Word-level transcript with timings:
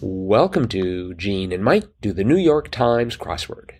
Welcome 0.00 0.68
to 0.68 1.12
Jean 1.14 1.50
and 1.50 1.64
Mike 1.64 1.88
do 2.00 2.12
the 2.12 2.22
New 2.22 2.36
York 2.36 2.70
Times 2.70 3.16
crossword. 3.16 3.70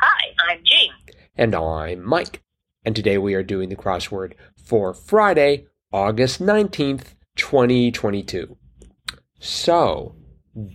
Hi, 0.00 0.28
I'm 0.48 0.62
Jean. 0.64 0.90
And 1.36 1.54
I'm 1.54 2.02
Mike. 2.02 2.42
And 2.82 2.96
today 2.96 3.18
we 3.18 3.34
are 3.34 3.42
doing 3.42 3.68
the 3.68 3.76
crossword 3.76 4.32
for 4.56 4.94
Friday, 4.94 5.66
August 5.92 6.40
19th, 6.40 7.08
2022. 7.36 8.56
So, 9.38 10.16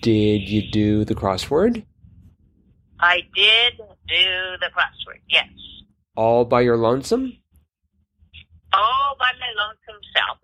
did 0.03 0.47
you 0.47 0.69
do 0.69 1.03
the 1.03 1.15
crossword? 1.15 1.83
I 2.99 3.21
did 3.33 3.73
do 4.07 4.57
the 4.59 4.67
crossword, 4.67 5.21
yes. 5.29 5.47
All 6.15 6.45
by 6.45 6.61
your 6.61 6.77
lonesome? 6.77 7.37
All 8.71 9.15
by 9.17 9.31
my 9.39 9.63
lonesome 9.63 10.01
self. 10.13 10.37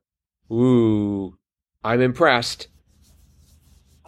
Ooh, 0.51 1.37
I'm 1.83 2.01
impressed. 2.01 2.69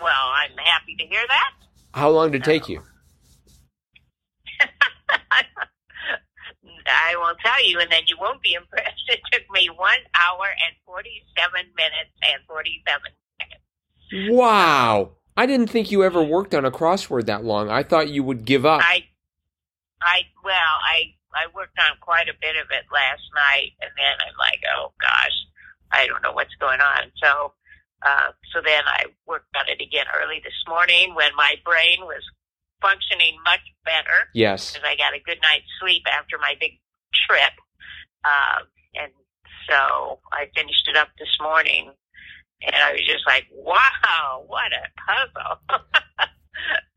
Well, 0.01 0.31
I'm 0.33 0.57
happy 0.57 0.95
to 0.97 1.05
hear 1.05 1.21
that. 1.27 1.51
How 1.93 2.09
long 2.09 2.31
did 2.31 2.41
it 2.41 2.45
take 2.45 2.69
you? 2.69 2.81
I 6.89 7.15
will 7.15 7.35
tell 7.43 7.63
you, 7.65 7.79
and 7.79 7.91
then 7.91 8.03
you 8.07 8.17
won't 8.19 8.41
be 8.41 8.53
impressed. 8.53 9.03
It 9.07 9.19
took 9.31 9.43
me 9.51 9.69
one 9.75 9.99
hour 10.15 10.45
and 10.45 10.75
47 10.85 11.51
minutes 11.75 12.11
and 12.23 12.41
47 12.47 13.01
seconds. 13.39 14.31
Wow. 14.31 15.11
I 15.37 15.45
didn't 15.45 15.67
think 15.67 15.91
you 15.91 16.03
ever 16.03 16.19
mm-hmm. 16.19 16.31
worked 16.31 16.53
on 16.53 16.65
a 16.65 16.71
crossword 16.71 17.25
that 17.27 17.43
long. 17.43 17.69
I 17.69 17.83
thought 17.83 18.09
you 18.09 18.23
would 18.23 18.45
give 18.45 18.65
up. 18.65 18.81
I, 18.83 19.05
I, 20.01 20.21
well, 20.43 20.53
I, 20.83 21.15
I 21.33 21.45
worked 21.55 21.77
on 21.79 21.97
quite 22.01 22.27
a 22.27 22.33
bit 22.41 22.55
of 22.55 22.67
it 22.71 22.85
last 22.91 23.23
night, 23.35 23.71
and 23.81 23.91
then 23.95 24.15
I'm 24.27 24.37
like, 24.37 24.59
oh 24.75 24.91
gosh, 24.99 25.37
I 25.91 26.07
don't 26.07 26.21
know 26.21 26.33
what's 26.33 26.55
going 26.55 26.81
on. 26.81 27.11
So, 27.23 27.53
uh, 28.01 28.31
so 28.53 28.61
then 28.63 28.83
I 28.85 29.05
worked 29.27 29.55
on 29.55 29.67
it 29.67 29.81
again 29.81 30.05
early 30.15 30.41
this 30.43 30.55
morning 30.67 31.15
when 31.15 31.35
my 31.35 31.55
brain 31.65 32.01
was 32.01 32.23
functioning 32.81 33.37
much 33.43 33.63
better 33.83 34.31
yes. 34.33 34.71
because 34.71 34.87
I 34.87 34.95
got 34.95 35.13
a 35.13 35.19
good 35.19 35.39
night's 35.41 35.67
sleep 35.81 36.03
after 36.07 36.37
my 36.37 36.55
big 36.59 36.79
trip. 37.13 37.51
Um, 38.23 38.67
and 38.95 39.11
so 39.67 40.19
I 40.31 40.47
finished 40.55 40.87
it 40.87 40.95
up 40.95 41.09
this 41.19 41.35
morning 41.41 41.91
and 42.61 42.75
I 42.75 42.91
was 42.93 43.05
just 43.05 43.25
like, 43.27 43.45
wow, 43.51 44.43
what 44.47 44.71
a 44.71 44.87
puzzle. 45.03 45.59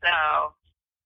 so 0.03 0.53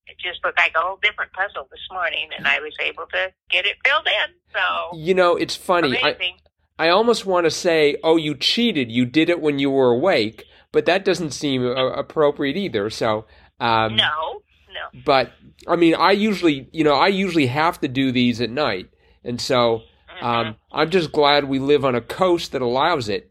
it 0.06 0.16
just 0.18 0.44
looked 0.44 0.58
like 0.58 0.72
a 0.76 0.80
whole 0.80 0.98
different 1.02 1.32
puzzle 1.32 1.68
this 1.70 1.86
morning 1.90 2.30
and 2.36 2.46
I 2.46 2.60
was 2.60 2.74
able 2.80 3.06
to 3.12 3.32
get 3.50 3.66
it 3.66 3.76
filled 3.84 4.06
in. 4.06 4.34
So 4.52 4.96
You 4.96 5.14
know, 5.14 5.36
it's 5.36 5.56
funny. 5.56 5.98
I, 5.98 6.10
amazing. 6.10 6.38
I 6.78 6.88
almost 6.90 7.26
want 7.26 7.44
to 7.44 7.50
say, 7.50 7.96
oh, 8.04 8.16
you 8.16 8.34
cheated. 8.36 8.90
You 8.90 9.04
did 9.04 9.28
it 9.30 9.40
when 9.40 9.58
you 9.58 9.70
were 9.70 9.90
awake, 9.90 10.44
but 10.72 10.86
that 10.86 11.04
doesn't 11.04 11.32
seem 11.32 11.66
uh, 11.66 11.74
appropriate 11.92 12.56
either. 12.56 12.88
So, 12.90 13.26
um, 13.58 13.96
no, 13.96 14.42
no. 14.68 15.00
but 15.04 15.32
I 15.66 15.76
mean, 15.76 15.94
I 15.96 16.12
usually, 16.12 16.68
you 16.72 16.84
know, 16.84 16.94
I 16.94 17.08
usually 17.08 17.46
have 17.46 17.80
to 17.80 17.88
do 17.88 18.12
these 18.12 18.40
at 18.40 18.50
night. 18.50 18.90
And 19.24 19.40
so, 19.40 19.82
um, 20.20 20.56
I'm 20.72 20.90
just 20.90 21.10
glad 21.12 21.44
we 21.44 21.58
live 21.58 21.84
on 21.84 21.94
a 21.94 22.00
coast 22.00 22.52
that 22.52 22.62
allows 22.62 23.08
it. 23.08 23.30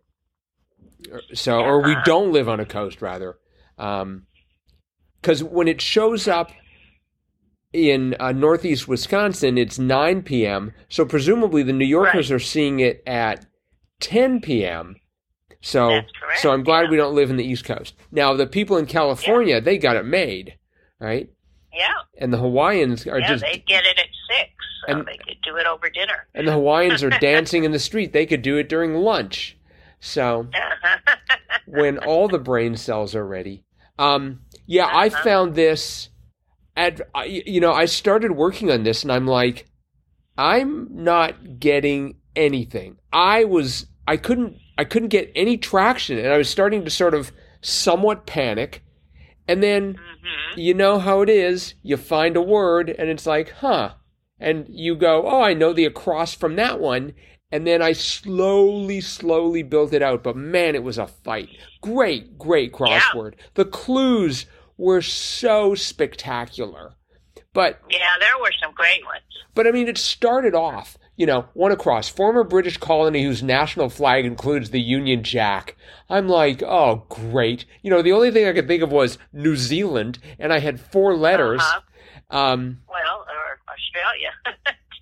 So, 1.33 1.59
or 1.59 1.81
we 1.83 1.93
Uh-huh. 1.93 2.03
don't 2.05 2.31
live 2.33 2.49
on 2.49 2.59
a 2.59 2.65
coast, 2.65 3.01
rather. 3.01 3.37
Because 3.77 5.43
when 5.43 5.67
it 5.69 5.79
shows 5.81 6.27
up 6.27 6.51
in 7.73 8.15
uh, 8.19 8.31
northeast 8.31 8.87
Wisconsin, 8.87 9.57
it's 9.57 9.77
9 9.79 10.23
p.m. 10.23 10.73
So, 10.89 11.05
presumably, 11.05 11.63
the 11.63 11.73
New 11.73 11.85
Yorkers 11.85 12.31
are 12.31 12.39
seeing 12.39 12.79
it 12.79 13.03
at 13.05 13.45
10 13.99 14.41
p.m. 14.41 14.95
So, 15.61 16.01
so 16.37 16.51
I'm 16.51 16.63
glad 16.63 16.83
yeah. 16.85 16.91
we 16.91 16.97
don't 16.97 17.15
live 17.15 17.29
in 17.29 17.35
the 17.37 17.43
East 17.43 17.65
Coast. 17.65 17.93
Now, 18.11 18.33
the 18.33 18.47
people 18.47 18.77
in 18.77 18.85
California, 18.85 19.59
they 19.59 19.77
got 19.77 19.95
it 19.97 20.05
made, 20.05 20.57
right? 20.99 21.29
Yeah, 21.73 21.93
And 22.19 22.31
the 22.33 22.37
Hawaiians 22.37 23.05
are 23.05 23.19
yeah, 23.19 23.27
just 23.27 23.43
they 23.43 23.63
get 23.67 23.83
it 23.85 23.97
at 23.99 24.05
six, 24.29 24.49
so 24.87 24.93
And- 24.93 25.05
they 25.07 25.17
could 25.17 25.41
do 25.43 25.57
it 25.57 25.67
over 25.67 25.89
dinner. 25.89 26.27
and 26.33 26.47
the 26.47 26.53
Hawaiians 26.53 27.03
are 27.03 27.09
dancing 27.21 27.63
in 27.65 27.71
the 27.71 27.79
street. 27.79 28.13
They 28.13 28.25
could 28.25 28.41
do 28.41 28.57
it 28.57 28.69
during 28.69 28.95
lunch. 28.95 29.57
So 29.99 30.47
when 31.65 31.97
all 31.99 32.27
the 32.27 32.39
brain 32.39 32.77
cells 32.77 33.13
are 33.15 33.25
ready, 33.25 33.63
um, 33.99 34.41
yeah, 34.65 34.85
I 34.85 35.07
Uh-huh. 35.07 35.23
found 35.23 35.55
this 35.55 36.09
I- 37.15 37.25
you 37.25 37.59
know 37.59 37.73
I 37.73 37.85
started 37.85 38.31
working 38.33 38.71
on 38.71 38.83
this 38.83 39.03
and 39.03 39.11
I'm 39.11 39.27
like, 39.27 39.65
I'm 40.37 40.87
not 40.91 41.59
getting 41.59 42.17
anything. 42.35 42.97
I 43.11 43.43
was 43.43 43.87
I 44.07 44.17
couldn't 44.17 44.57
I 44.77 44.83
couldn't 44.83 45.09
get 45.09 45.31
any 45.35 45.57
traction 45.57 46.17
and 46.17 46.27
I 46.27 46.37
was 46.37 46.49
starting 46.49 46.83
to 46.85 46.91
sort 46.91 47.13
of 47.13 47.31
somewhat 47.61 48.25
panic, 48.27 48.83
and 49.47 49.63
then 49.63 49.95
hmm 49.95 50.03
you 50.55 50.73
know 50.73 50.97
how 50.99 51.21
it 51.21 51.29
is. 51.29 51.75
You 51.83 51.97
find 51.97 52.35
a 52.35 52.41
word 52.41 52.89
and 52.89 53.09
it's 53.09 53.27
like, 53.27 53.51
huh. 53.51 53.93
And 54.39 54.65
you 54.69 54.95
go, 54.95 55.27
oh, 55.27 55.41
I 55.41 55.53
know 55.53 55.73
the 55.73 55.85
across 55.85 56.33
from 56.33 56.55
that 56.55 56.79
one. 56.79 57.13
And 57.51 57.65
then 57.67 57.81
I 57.81 57.93
slowly, 57.93 59.01
slowly 59.01 59.63
built 59.63 59.93
it 59.93 60.01
out. 60.01 60.23
But 60.23 60.35
man, 60.35 60.75
it 60.75 60.83
was 60.83 60.97
a 60.97 61.07
fight. 61.07 61.49
Great, 61.81 62.37
great 62.37 62.73
crossword. 62.73 63.35
The 63.53 63.65
clues 63.65 64.45
were 64.77 65.01
so 65.01 65.75
spectacular. 65.75 66.93
But 67.53 67.79
Yeah, 67.89 67.99
there 68.19 68.37
were 68.39 68.51
some 68.61 68.71
great 68.73 69.03
ones. 69.05 69.23
but 69.55 69.65
I 69.67 69.71
mean, 69.71 69.87
it 69.87 69.97
started 69.97 70.53
off, 70.53 70.97
you 71.15 71.25
know, 71.25 71.45
one 71.53 71.71
across, 71.71 72.07
former 72.07 72.43
British 72.43 72.77
colony 72.77 73.23
whose 73.23 73.41
national 73.41 73.89
flag 73.89 74.25
includes 74.25 74.69
the 74.69 74.81
Union 74.81 75.23
Jack. 75.23 75.75
I'm 76.09 76.27
like, 76.27 76.61
oh, 76.61 77.05
great. 77.09 77.65
You 77.81 77.89
know, 77.89 78.01
the 78.03 78.11
only 78.11 78.29
thing 78.31 78.45
I 78.47 78.53
could 78.53 78.67
think 78.67 78.83
of 78.83 78.91
was 78.91 79.17
New 79.33 79.55
Zealand, 79.55 80.19
and 80.37 80.53
I 80.53 80.59
had 80.59 80.79
four 80.79 81.15
letters. 81.15 81.61
Uh-huh. 81.61 82.37
Um, 82.37 82.79
Well, 82.87 83.25
or 83.27 83.59
Australia. 83.73 84.31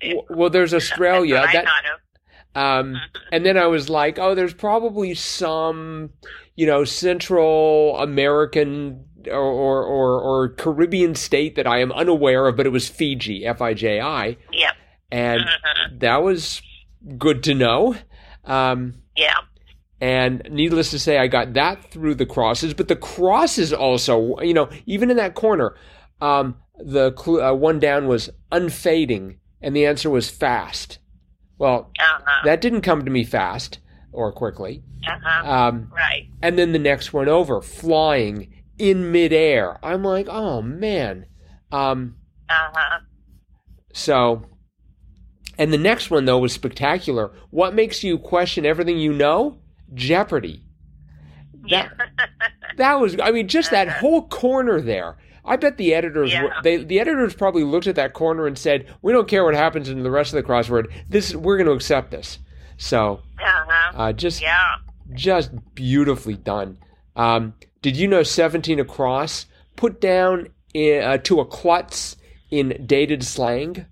w- 0.02 0.22
well, 0.30 0.50
there's 0.50 0.72
Australia. 0.72 1.34
That, 1.34 1.48
I 1.48 1.64
thought 1.64 2.80
of. 2.80 2.86
um, 2.86 3.00
and 3.32 3.44
then 3.44 3.58
I 3.58 3.66
was 3.66 3.90
like, 3.90 4.18
oh, 4.18 4.34
there's 4.34 4.54
probably 4.54 5.12
some, 5.14 6.10
you 6.54 6.66
know, 6.66 6.84
Central 6.84 7.98
American 7.98 9.04
or, 9.28 9.34
or, 9.40 9.84
or, 9.84 10.20
or 10.20 10.48
Caribbean 10.50 11.14
state 11.14 11.54
that 11.56 11.66
I 11.66 11.80
am 11.80 11.92
unaware 11.92 12.46
of, 12.46 12.56
but 12.56 12.66
it 12.66 12.70
was 12.72 12.88
Fiji, 12.88 13.44
F 13.46 13.60
I 13.62 13.74
J 13.74 14.00
I. 14.00 14.36
Yep. 14.52 14.72
And 15.10 15.40
Mhm. 15.42 16.00
that 16.00 16.22
was 16.22 16.62
good 17.18 17.42
to 17.44 17.54
know. 17.54 17.94
Um, 18.44 18.94
Yeah. 19.16 19.34
and 20.00 20.42
needless 20.50 20.90
to 20.90 20.98
say, 20.98 21.18
I 21.18 21.26
got 21.26 21.54
that 21.54 21.90
through 21.90 22.16
the 22.16 22.26
crosses, 22.26 22.74
but 22.74 22.88
the 22.88 22.96
crosses 22.96 23.72
also, 23.72 24.38
you 24.40 24.54
know, 24.54 24.68
even 24.86 25.10
in 25.10 25.16
that 25.16 25.34
corner, 25.34 25.74
um, 26.20 26.56
the 26.78 27.12
uh, 27.42 27.54
one 27.54 27.78
down 27.78 28.06
was 28.06 28.30
unfading, 28.52 29.38
and 29.62 29.74
the 29.74 29.86
answer 29.86 30.10
was 30.10 30.28
fast. 30.28 30.98
Well, 31.58 31.90
Uh-huh. 31.98 32.42
that 32.44 32.60
didn't 32.60 32.82
come 32.82 33.04
to 33.04 33.10
me 33.10 33.24
fast 33.24 33.78
or 34.12 34.32
quickly. 34.32 34.82
uh-huh. 35.08 35.50
Um, 35.50 35.90
right. 35.94 36.26
and 36.42 36.58
then 36.58 36.72
the 36.72 36.78
next 36.78 37.12
one 37.12 37.28
over, 37.28 37.60
flying 37.62 38.48
in 38.78 39.12
midair. 39.12 39.78
I'm 39.84 40.02
like, 40.02 40.26
oh 40.28 40.62
man. 40.62 41.26
Um, 41.72 42.16
Uh-huh. 42.48 43.00
So, 43.92 44.42
and 45.58 45.72
the 45.72 45.78
next 45.78 46.10
one 46.10 46.24
though 46.26 46.38
was 46.38 46.52
spectacular. 46.52 47.32
What 47.50 47.74
makes 47.74 48.02
you 48.04 48.18
question 48.18 48.66
everything 48.66 48.98
you 48.98 49.12
know? 49.12 49.58
Jeopardy. 49.94 50.62
Yeah. 51.66 51.88
That 52.76 53.00
was, 53.00 53.16
I 53.22 53.30
mean, 53.30 53.48
just 53.48 53.70
that 53.70 53.88
whole 53.88 54.28
corner 54.28 54.82
there. 54.82 55.16
I 55.46 55.56
bet 55.56 55.78
the 55.78 55.94
editors, 55.94 56.30
Yeah. 56.30 56.42
were, 56.42 56.52
they, 56.62 56.76
the 56.84 57.00
editors 57.00 57.32
probably 57.34 57.64
looked 57.64 57.86
at 57.86 57.94
that 57.94 58.12
corner 58.12 58.46
and 58.46 58.58
said, 58.58 58.84
"We 59.00 59.14
don't 59.14 59.26
care 59.26 59.44
what 59.44 59.54
happens 59.54 59.88
in 59.88 60.02
the 60.02 60.10
rest 60.10 60.34
of 60.34 60.36
the 60.36 60.46
crossword. 60.46 60.92
This, 61.08 61.34
we're 61.34 61.56
going 61.56 61.68
to 61.68 61.72
accept 61.72 62.10
this." 62.10 62.38
So, 62.76 63.22
uh-huh. 63.38 63.92
uh, 63.96 64.12
just, 64.12 64.42
Yeah. 64.42 64.58
just 65.14 65.52
beautifully 65.74 66.34
done. 66.36 66.76
Um, 67.14 67.54
did 67.82 67.96
you 67.96 68.08
know 68.08 68.22
17 68.22 68.80
across 68.80 69.46
put 69.76 70.00
down 70.00 70.48
in, 70.74 71.02
uh, 71.02 71.18
to 71.18 71.40
a 71.40 71.44
klutz 71.46 72.16
in 72.50 72.84
dated 72.86 73.22
slang? 73.24 73.86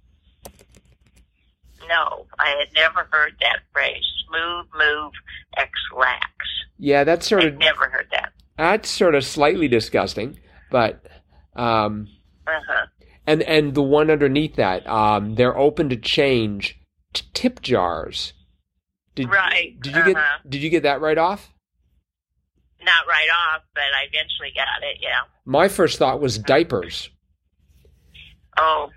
No, 1.88 2.26
I 2.38 2.48
had 2.58 2.68
never 2.74 3.06
heard 3.10 3.34
that 3.40 3.60
phrase. 3.72 4.02
Smooth 4.28 4.66
move 4.78 5.12
X 5.56 5.70
lax. 5.96 6.24
Yeah, 6.78 7.04
that's 7.04 7.26
sort 7.28 7.44
of 7.44 7.52
I'd 7.54 7.58
never 7.58 7.88
heard 7.88 8.08
that. 8.10 8.32
that's 8.56 8.88
sort 8.88 9.14
of 9.14 9.24
slightly 9.24 9.68
disgusting, 9.68 10.38
but 10.70 11.04
um, 11.54 12.08
Uh-huh. 12.46 12.86
and 13.26 13.42
and 13.42 13.74
the 13.74 13.82
one 13.82 14.10
underneath 14.10 14.56
that, 14.56 14.86
um, 14.88 15.34
they're 15.36 15.56
open 15.56 15.88
to 15.90 15.96
change 15.96 16.80
t- 17.12 17.26
tip 17.34 17.60
jars. 17.62 18.32
Did, 19.14 19.28
Right, 19.30 19.76
Did 19.80 19.94
you 19.94 20.04
get 20.04 20.16
uh-huh. 20.16 20.38
Did 20.48 20.62
you 20.62 20.70
get 20.70 20.82
that 20.82 21.00
right 21.00 21.18
off? 21.18 21.52
Not 22.84 23.06
right 23.08 23.28
off, 23.52 23.62
but 23.74 23.82
I 23.82 24.04
eventually 24.12 24.52
got 24.54 24.82
it, 24.82 24.98
yeah. 25.00 25.20
My 25.44 25.68
first 25.68 25.98
thought 25.98 26.20
was 26.20 26.38
diapers 26.38 27.08
Oh, 28.58 28.90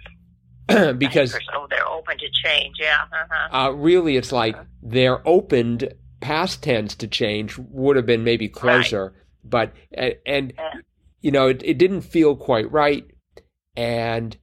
because 0.98 1.32
diapers. 1.32 1.48
oh, 1.56 1.68
they're 1.70 1.88
open 1.88 2.18
to 2.18 2.28
change, 2.44 2.76
yeah. 2.80 3.04
Uh-huh. 3.12 3.58
uh, 3.58 3.72
really 3.72 4.18
it's 4.18 4.32
like 4.32 4.56
they're 4.84 5.26
opened 5.28 5.94
past 6.20 6.64
tense 6.64 6.96
to 6.96 7.08
change 7.08 7.58
would 7.58 7.96
have 7.96 8.06
been 8.06 8.24
maybe 8.24 8.48
closer, 8.50 9.14
but 9.44 9.72
and, 9.94 10.16
and 10.26 10.54
Yeah. 10.58 10.72
you 11.22 11.32
know 11.32 11.48
it, 11.48 11.62
it 11.64 11.78
didn't 11.78 12.02
feel 12.02 12.36
quite 12.36 12.72
right, 12.72 13.06
and 13.76 14.36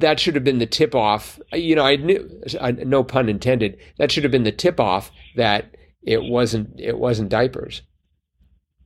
that 0.00 0.18
should 0.18 0.34
have 0.34 0.44
been 0.44 0.58
the 0.58 0.66
tip 0.66 0.94
off. 0.94 1.38
You 1.52 1.76
know, 1.76 1.84
I 1.84 1.96
knew, 1.96 2.28
uh, 2.58 2.72
no 2.72 3.04
pun 3.04 3.28
intended. 3.28 3.78
That 3.98 4.10
should 4.10 4.24
have 4.24 4.32
been 4.32 4.42
the 4.44 4.52
tip 4.52 4.80
off 4.80 5.10
that 5.36 5.76
it 6.02 6.24
wasn't 6.24 6.78
it 6.80 6.98
wasn't 6.98 7.28
diapers. 7.28 7.82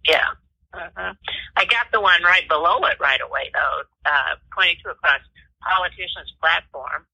Yeah. 0.07 0.27
Mhm. 0.75 1.17
I 1.57 1.65
got 1.67 1.87
the 1.93 2.01
one 2.01 2.23
right 2.23 2.49
below 2.49 2.79
it 2.87 2.99
right 3.01 3.21
away, 3.21 3.51
though. 3.53 3.83
Uh, 4.11 4.37
22 4.55 4.89
across 4.89 5.21
politician's 5.63 6.33
platform. 6.41 7.07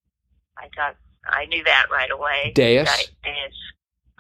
I 0.56 0.69
got, 0.76 0.96
I 1.26 1.46
knew 1.46 1.62
that 1.64 1.87
right 1.90 2.11
away. 2.11 2.52
dais? 2.55 2.87
Di- 2.87 3.31
dais. 3.31 3.55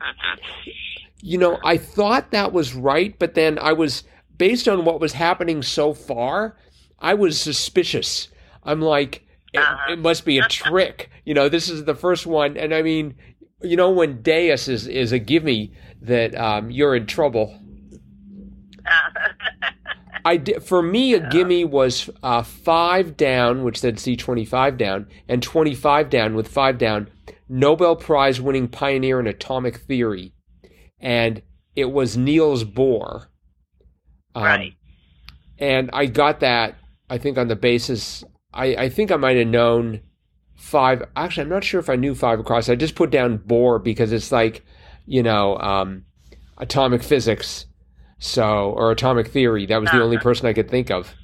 Mhm. 0.00 0.72
You 1.20 1.38
know, 1.38 1.58
I 1.64 1.76
thought 1.76 2.30
that 2.30 2.52
was 2.52 2.74
right, 2.74 3.16
but 3.18 3.34
then 3.34 3.58
I 3.58 3.72
was 3.72 4.04
based 4.36 4.68
on 4.68 4.84
what 4.84 5.00
was 5.00 5.12
happening 5.14 5.62
so 5.62 5.92
far. 5.94 6.56
I 7.00 7.14
was 7.14 7.40
suspicious. 7.40 8.28
I'm 8.64 8.80
like, 8.80 9.24
it, 9.52 9.58
Uh-huh. 9.58 9.92
it 9.92 9.98
must 9.98 10.24
be 10.24 10.38
a 10.38 10.42
trick. 10.48 11.10
You 11.24 11.34
know, 11.34 11.48
this 11.48 11.68
is 11.68 11.84
the 11.84 11.94
first 11.94 12.26
one, 12.26 12.56
and 12.56 12.74
I 12.74 12.82
mean, 12.82 13.14
you 13.62 13.76
know, 13.76 13.90
when 13.90 14.22
dais 14.22 14.68
is 14.68 14.86
is 14.86 15.10
a 15.12 15.18
gimme 15.18 15.72
that 16.02 16.34
um, 16.36 16.70
you're 16.70 16.94
in 16.94 17.06
trouble. 17.06 17.58
I 20.24 20.36
di- 20.36 20.58
for 20.60 20.82
me 20.82 21.14
a 21.14 21.28
gimme 21.30 21.64
was 21.64 22.10
uh, 22.22 22.42
five 22.42 23.16
down, 23.16 23.62
which 23.64 23.78
said 23.78 23.98
C 23.98 24.16
twenty 24.16 24.44
five 24.44 24.76
down, 24.76 25.06
and 25.28 25.42
twenty 25.42 25.74
five 25.74 26.10
down 26.10 26.34
with 26.34 26.48
five 26.48 26.78
down. 26.78 27.08
Nobel 27.48 27.96
Prize 27.96 28.40
winning 28.40 28.68
pioneer 28.68 29.20
in 29.20 29.26
atomic 29.26 29.78
theory, 29.78 30.34
and 31.00 31.40
it 31.74 31.90
was 31.92 32.16
Niels 32.16 32.64
Bohr. 32.64 33.26
Um, 34.34 34.42
Right. 34.42 34.74
And 35.58 35.90
I 35.92 36.06
got 36.06 36.40
that. 36.40 36.76
I 37.10 37.18
think 37.18 37.38
on 37.38 37.48
the 37.48 37.56
basis. 37.56 38.24
I, 38.52 38.74
I 38.76 38.88
think 38.88 39.10
I 39.10 39.16
might 39.16 39.36
have 39.36 39.46
known 39.46 40.00
five. 40.56 41.02
Actually, 41.16 41.44
I'm 41.44 41.48
not 41.48 41.64
sure 41.64 41.80
if 41.80 41.88
I 41.88 41.96
knew 41.96 42.14
five 42.14 42.38
across. 42.38 42.68
I 42.68 42.74
just 42.76 42.94
put 42.94 43.10
down 43.10 43.38
Bohr 43.38 43.82
because 43.82 44.12
it's 44.12 44.30
like, 44.30 44.64
you 45.06 45.22
know, 45.22 45.56
um, 45.58 46.04
atomic 46.58 47.02
physics. 47.02 47.66
So, 48.18 48.70
or 48.70 48.90
atomic 48.90 49.28
theory. 49.28 49.66
That 49.66 49.80
was 49.80 49.90
the 49.90 50.02
only 50.02 50.16
Uh-huh. 50.16 50.22
person 50.24 50.46
I 50.46 50.52
could 50.52 50.68
think 50.70 50.90
of. 50.90 51.14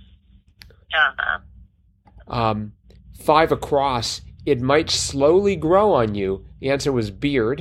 uh-huh. 0.95 1.39
Um, 2.29 2.73
five 3.21 3.51
across. 3.53 4.21
It 4.47 4.61
might 4.61 4.91
slowly 4.91 5.57
grow 5.57 5.93
on 5.93 6.15
you. 6.15 6.45
The 6.61 6.71
answer 6.71 6.93
was 6.93 7.11
beard. 7.11 7.61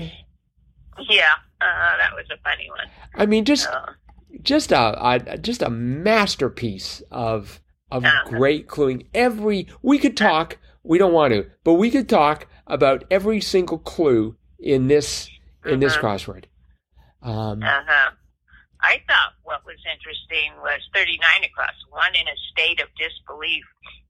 Yeah. 1.09 1.33
Uh, 1.59 1.97
that 1.97 2.12
was 2.13 2.25
a 2.31 2.38
funny 2.44 2.69
one. 2.69 2.88
I 3.15 3.25
mean, 3.25 3.45
just 3.45 3.68
Uh, 3.69 3.94
just 4.41 4.71
a, 4.71 4.95
a 5.31 5.38
just 5.38 5.62
a 5.62 5.69
masterpiece 5.69 7.01
of 7.12 7.59
of 7.91 8.06
Uh-huh. 8.06 8.29
great 8.29 8.68
cluing. 8.68 9.07
Every 9.13 9.68
we 9.81 9.97
could 9.97 10.15
talk. 10.18 10.57
We 10.83 10.97
don't 10.97 11.13
want 11.13 11.33
to, 11.33 11.50
but 11.63 11.74
we 11.75 11.89
could 11.89 12.09
talk 12.09 12.47
about 12.68 13.03
every 13.09 13.39
single 13.41 13.77
clue 13.79 14.36
in 14.59 14.88
this 14.88 15.29
in 15.65 15.79
this 15.79 15.95
Mhm. 15.97 16.01
crossword. 16.01 16.45
Um, 17.21 17.63
uh-huh. 17.63 18.12
I 18.83 19.00
thought 19.07 19.33
what 19.47 19.63
was 19.65 19.80
interesting 19.88 20.51
was 20.62 20.81
39 20.94 21.18
across, 21.47 21.74
one 21.89 22.13
in 22.19 22.27
a 22.27 22.38
state 22.51 22.83
of 22.83 22.89
disbelief, 23.00 23.63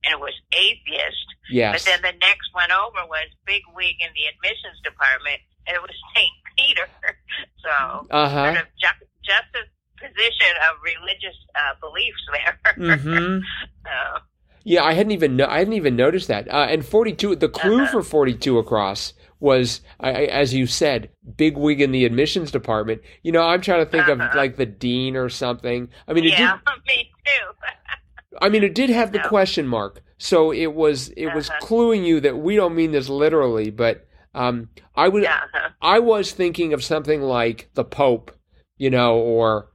and 0.03 0.11
it 0.17 0.19
was 0.19 0.33
atheist. 0.51 1.27
Yes. 1.49 1.71
But 1.77 1.83
then 1.85 2.01
the 2.01 2.17
next 2.19 2.49
one 2.57 2.71
over 2.73 3.05
was 3.07 3.29
big 3.45 3.61
wig 3.77 3.95
in 4.01 4.09
the 4.17 4.25
admissions 4.33 4.81
department, 4.83 5.39
and 5.69 5.77
it 5.77 5.81
was 5.81 5.93
St. 6.17 6.33
Peter. 6.57 6.87
So 7.63 8.05
Uh 8.11 8.27
sort 8.29 8.57
of 8.59 8.67
ju- 8.75 9.07
juxtaposition 9.23 10.53
of 10.69 10.75
religious 10.83 11.37
uh, 11.55 11.73
beliefs 11.79 12.23
there. 12.33 12.59
hmm 12.75 13.39
so, 13.85 14.19
Yeah, 14.63 14.83
I 14.83 14.93
hadn't 14.93 15.11
even 15.11 15.37
no- 15.37 15.47
I 15.47 15.59
hadn't 15.59 15.73
even 15.73 15.95
noticed 15.95 16.27
that. 16.27 16.47
Uh, 16.51 16.67
and 16.69 16.85
forty 16.85 17.13
two, 17.13 17.35
the 17.35 17.47
clue 17.49 17.83
Uh-huh. 17.83 17.91
for 17.91 18.03
forty 18.03 18.33
two 18.33 18.57
across 18.59 19.13
was, 19.43 19.81
I, 19.99 20.11
as 20.25 20.53
you 20.53 20.65
said, 20.65 21.09
big 21.35 21.57
wig 21.57 21.81
in 21.81 21.91
the 21.91 22.05
admissions 22.05 22.49
department. 22.49 23.01
You 23.23 23.33
know, 23.33 23.41
I'm 23.43 23.59
trying 23.61 23.85
to 23.85 23.91
think 23.91 24.07
of 24.07 24.19
Uh-huh. 24.19 24.35
like 24.37 24.55
the 24.55 24.65
dean 24.65 25.17
or 25.17 25.27
something. 25.27 25.89
I 26.07 26.13
mean, 26.13 26.23
it 26.23 26.31
yeah, 26.31 26.57
did. 26.65 26.73
me 26.87 27.11
too. 27.25 28.37
I 28.41 28.49
mean, 28.49 28.63
it 28.63 28.73
did 28.73 28.89
have 28.89 29.11
the 29.11 29.19
No. 29.19 29.27
question 29.27 29.67
mark, 29.67 30.01
so 30.17 30.51
it 30.53 30.73
was 30.73 31.09
it 31.09 31.27
was 31.35 31.49
Uh-huh. 31.49 31.59
cluing 31.67 32.05
you 32.05 32.21
that 32.21 32.37
we 32.37 32.55
don't 32.55 32.73
mean 32.73 32.91
this 32.93 33.09
literally, 33.09 33.69
but 33.69 34.07
um, 34.33 34.69
I 34.95 35.09
was 35.09 35.23
yeah. 35.23 35.35
uh-huh. 35.53 35.69
I 35.81 35.99
was 35.99 36.31
thinking 36.31 36.73
of 36.73 36.81
something 36.83 37.21
like 37.21 37.69
the 37.73 37.83
Pope, 37.83 38.31
you 38.77 38.89
know, 38.89 39.17
or 39.19 39.69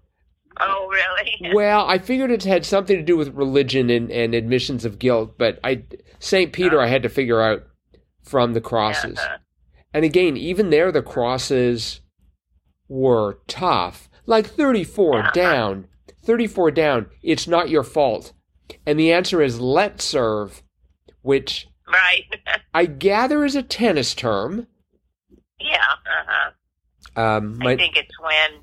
Oh, 0.61 0.89
really? 0.91 1.53
well, 1.55 1.87
I 1.87 1.99
figured 1.99 2.31
it 2.33 2.43
had 2.43 2.65
something 2.67 2.97
to 2.97 3.03
do 3.03 3.17
with 3.17 3.35
religion 3.35 3.91
and, 3.91 4.11
and 4.11 4.35
admissions 4.35 4.85
of 4.87 4.99
guilt, 4.99 5.37
but 5.39 5.61
I 5.63 5.85
Saint 6.21 6.53
Peter 6.55 6.81
I 6.81 6.87
had 6.87 7.03
to 7.05 7.09
figure 7.11 7.41
out 7.43 7.65
from 8.25 8.55
the 8.55 8.61
crosses. 8.61 9.19
Uh-huh. 9.19 9.37
And 9.95 10.05
again, 10.05 10.37
even 10.37 10.71
there 10.71 10.93
the 10.93 11.03
crosses 11.03 12.01
were 12.89 13.39
tough. 13.47 14.09
Like 14.27 14.47
34 14.47 15.19
Uh-huh. 15.19 15.31
down. 15.33 15.89
34 16.25 16.71
down. 16.71 17.07
It's 17.23 17.47
not 17.49 17.71
your 17.71 17.85
fault. 17.85 18.33
And 18.87 18.99
the 19.01 19.13
answer 19.13 19.41
is 19.41 19.61
let 19.61 20.01
serve, 20.03 20.63
which 21.23 21.69
Right. 21.91 22.25
I 22.75 22.85
gather 22.85 23.45
is 23.45 23.57
a 23.57 23.63
tennis 23.63 24.15
term. 24.15 24.67
yeah. 25.59 25.77
Uh-huh. 26.05 26.51
Um, 27.21 27.59
I 27.63 27.75
think 27.77 27.97
it's 27.97 28.19
when 28.21 28.63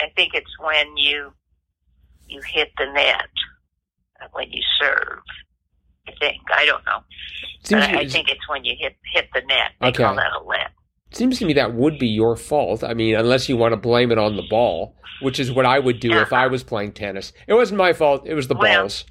I 0.00 0.08
think 0.16 0.32
it's 0.34 0.58
when 0.58 0.96
you 0.96 1.32
you 2.26 2.40
hit 2.46 2.70
the 2.78 2.86
net 2.92 3.28
when 4.32 4.50
you 4.50 4.62
serve. 4.80 5.18
I 6.06 6.12
think 6.20 6.42
I 6.54 6.66
don't 6.66 6.84
know. 6.84 6.98
seems, 7.62 7.86
But 7.86 7.94
I, 7.96 8.00
I 8.00 8.08
think 8.08 8.28
it's 8.28 8.46
when 8.48 8.64
you 8.64 8.74
hit 8.78 8.96
hit 9.12 9.28
the 9.34 9.40
net. 9.42 9.72
They 9.80 9.88
Okay. 9.88 10.02
call 10.04 10.14
that 10.16 10.32
a 10.32 10.44
let. 10.44 10.70
seems 11.12 11.38
to 11.38 11.46
me 11.46 11.52
that 11.54 11.74
would 11.74 11.98
be 11.98 12.08
your 12.08 12.36
fault. 12.36 12.84
I 12.84 12.94
mean, 12.94 13.14
unless 13.14 13.48
you 13.48 13.56
want 13.56 13.72
to 13.72 13.76
blame 13.76 14.10
it 14.12 14.18
on 14.18 14.36
the 14.36 14.42
ball, 14.50 14.96
which 15.22 15.38
is 15.40 15.50
what 15.52 15.64
I 15.66 15.78
would 15.78 16.00
do 16.00 16.12
if 16.20 16.32
I 16.32 16.46
was 16.48 16.62
playing 16.62 16.92
tennis. 16.92 17.32
It 17.46 17.54
wasn't 17.54 17.78
my 17.78 17.92
fault. 17.92 18.26
It 18.26 18.34
was 18.34 18.48
the 18.48 18.54
Well- 18.54 18.82
balls. 18.82 19.04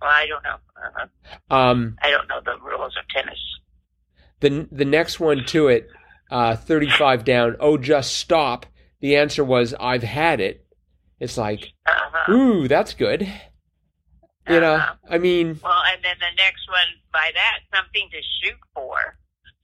Well, 0.00 0.10
I 0.10 0.26
don't 0.26 0.42
know. 0.42 0.56
Uh-huh. 0.76 1.06
Um, 1.54 1.96
I 2.02 2.10
don't 2.10 2.26
know 2.28 2.40
the 2.44 2.58
rules 2.60 2.96
of 2.96 3.06
tennis. 3.08 3.38
the 4.40 4.66
the 4.72 4.86
next 4.86 5.20
one 5.20 5.44
to 5.46 5.68
it, 5.68 5.88
uh, 6.30 6.56
35 6.56 7.24
down. 7.24 7.56
Oh, 7.60 7.76
just 7.76 8.16
stop. 8.16 8.64
The 9.00 9.16
answer 9.16 9.44
was 9.44 9.74
I've 9.78 10.02
had 10.02 10.40
it. 10.40 10.64
It's 11.18 11.36
like, 11.36 11.72
Uh-huh. 11.86 12.32
ooh, 12.32 12.68
that's 12.68 12.94
good. 12.94 13.30
You 14.48 14.60
know, 14.60 14.74
Uh-huh. 14.74 14.94
I 15.08 15.18
mean, 15.18 15.60
Well, 15.62 15.82
and 15.92 16.02
then 16.02 16.16
the 16.18 16.34
next 16.36 16.68
one 16.68 16.86
by 17.12 17.30
that 17.34 17.58
something 17.74 18.08
to 18.10 18.16
shoot 18.42 18.58
for. 18.74 18.96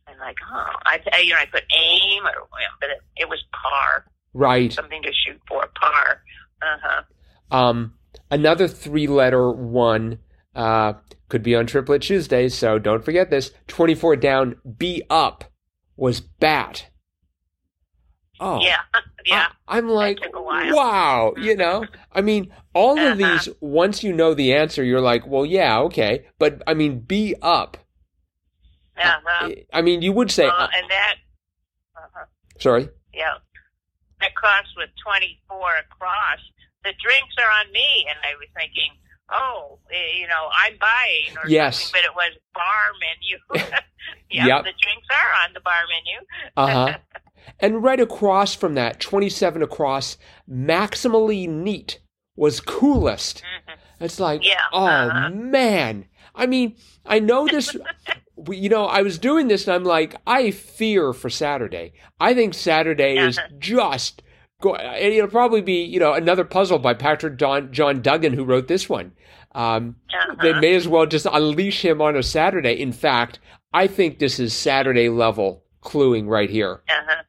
And 0.08 0.18
like, 0.20 0.36
oh, 0.52 0.72
I 0.84 1.00
you 1.20 1.32
know 1.32 1.40
I 1.40 1.46
put 1.46 1.64
aim 1.74 2.24
or 2.24 2.48
but 2.80 2.90
it, 2.90 2.98
it 3.16 3.28
was 3.28 3.42
par, 3.52 4.06
right. 4.34 4.72
something 4.72 5.02
to 5.02 5.12
shoot 5.12 5.40
for, 5.48 5.68
par. 5.80 6.22
Uh 6.62 6.76
huh. 6.82 7.02
Um, 7.50 7.94
another 8.30 8.68
three 8.68 9.06
letter 9.08 9.50
one 9.50 10.18
uh, 10.54 10.94
could 11.28 11.42
be 11.42 11.54
on 11.56 11.66
Triplet 11.66 12.02
Tuesday, 12.02 12.48
so 12.48 12.78
don't 12.78 13.04
forget 13.04 13.30
this. 13.30 13.50
24 13.66 14.16
down, 14.16 14.56
be 14.78 15.02
up 15.10 15.44
was 15.96 16.20
bat. 16.20 16.86
Oh, 18.38 18.60
Yeah, 18.60 18.78
yeah. 19.24 19.48
I, 19.66 19.78
am 19.78 19.88
like, 19.88 20.18
took 20.18 20.36
a 20.36 20.42
while. 20.42 20.74
wow, 20.74 21.34
you 21.36 21.56
know? 21.56 21.84
I 22.12 22.20
mean, 22.20 22.52
all 22.76 22.98
of 22.98 23.18
Uh-huh. 23.18 23.32
these, 23.32 23.48
once 23.60 24.04
you 24.04 24.12
know 24.12 24.34
the 24.34 24.52
answer, 24.54 24.84
you're 24.84 25.00
like, 25.00 25.26
well, 25.26 25.46
yeah, 25.46 25.78
okay. 25.88 26.26
But 26.38 26.62
I 26.66 26.74
mean, 26.74 27.00
be 27.00 27.34
up. 27.42 27.76
Uh-huh. 28.96 29.50
I 29.72 29.82
mean, 29.82 30.02
you 30.02 30.12
would 30.12 30.30
say, 30.30 30.46
uh, 30.46 30.68
and 30.74 30.90
that, 30.90 31.14
uh-huh. 31.96 32.24
sorry. 32.58 32.88
yeah, 33.12 33.34
that 34.20 34.34
cross 34.34 34.64
with 34.76 34.90
24 35.04 35.56
across, 35.90 36.38
the 36.84 36.92
drinks 37.02 37.34
are 37.38 37.50
on 37.60 37.72
me. 37.72 38.06
And 38.08 38.18
I 38.24 38.32
was 38.38 38.48
thinking, 38.56 38.90
oh, 39.30 39.78
eh, 39.92 40.18
you 40.20 40.26
know, 40.28 40.48
I'm 40.62 40.78
buying 40.78 41.36
or 41.42 41.48
Yes. 41.48 41.78
something, 41.90 42.00
but 42.00 42.04
it 42.10 42.14
was 42.14 42.32
bar 42.54 42.86
menu. 43.04 43.36
yeah, 44.30 44.46
Yep. 44.46 44.64
the 44.64 44.72
drinks 44.82 45.06
are 45.10 45.44
on 45.46 45.52
the 45.54 45.60
bar 45.60 45.82
menu. 45.92 46.26
Uh 46.56 46.66
huh. 46.92 46.98
and 47.60 47.82
right 47.82 48.00
across 48.00 48.54
from 48.54 48.74
that, 48.76 48.98
27 49.00 49.62
across, 49.62 50.16
maximally 50.50 51.46
neat 51.48 52.00
was 52.36 52.60
coolest. 52.60 53.42
Mhm. 53.68 53.74
It's 54.00 54.20
like, 54.20 54.44
Yeah, 54.44 54.60
oh 54.72 54.84
uh-huh. 54.86 55.30
man. 55.30 56.06
I 56.34 56.46
mean, 56.46 56.76
I 57.04 57.18
know 57.18 57.46
this. 57.46 57.74
you 58.50 58.68
know, 58.68 58.84
I 58.86 59.02
was 59.02 59.18
doing 59.18 59.48
this 59.48 59.66
and 59.66 59.74
I'm 59.74 59.84
like, 59.84 60.14
I 60.26 60.50
fear 60.50 61.12
for 61.14 61.30
Saturday. 61.30 61.94
I 62.20 62.34
think 62.34 62.54
Saturday 62.54 63.16
is 63.18 63.38
Uh-huh. 63.38 63.48
just. 63.58 64.22
Go, 64.62 64.74
and 64.74 65.12
it'll 65.12 65.28
probably 65.28 65.60
be, 65.60 65.82
you 65.84 66.00
know, 66.00 66.14
another 66.14 66.44
puzzle 66.44 66.78
by 66.78 66.94
Patrick 66.94 67.36
Don, 67.36 67.72
John 67.72 68.00
Duggan, 68.00 68.32
who 68.32 68.42
wrote 68.44 68.68
this 68.68 68.88
one. 68.88 69.12
Um, 69.54 69.96
They 70.42 70.50
Uh-huh. 70.50 70.60
may 70.60 70.74
as 70.74 70.88
well 70.88 71.04
just 71.06 71.26
unleash 71.30 71.84
him 71.84 72.00
on 72.00 72.16
a 72.16 72.22
Saturday. 72.22 72.72
In 72.80 72.92
fact, 72.92 73.38
I 73.74 73.86
think 73.86 74.18
this 74.18 74.38
is 74.38 74.54
Saturday 74.54 75.08
level 75.10 75.62
cluing 75.82 76.26
right 76.28 76.48
here. 76.50 76.82
Uh-huh. 76.88 77.22